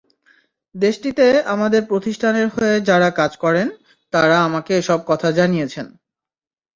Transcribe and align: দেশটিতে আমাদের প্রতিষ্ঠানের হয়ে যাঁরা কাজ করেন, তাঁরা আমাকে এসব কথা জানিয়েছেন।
দেশটিতে 0.75 1.25
আমাদের 1.45 1.81
প্রতিষ্ঠানের 1.85 2.47
হয়ে 2.47 2.75
যাঁরা 2.81 3.09
কাজ 3.11 3.31
করেন, 3.37 3.67
তাঁরা 4.13 4.37
আমাকে 4.43 4.71
এসব 4.77 4.99
কথা 5.05 5.27
জানিয়েছেন। 5.31 5.85